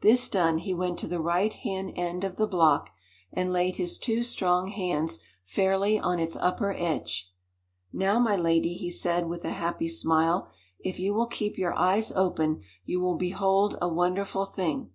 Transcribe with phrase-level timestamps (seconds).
[0.00, 2.92] This done, he went to the right hand end of the block,
[3.30, 7.30] and laid his two strong hands fairly on its upper edge.
[7.92, 12.10] "Now, my lady," he said, with a happy smile, "if you will keep your eyes
[12.12, 14.92] open you will behold a wonderful thing."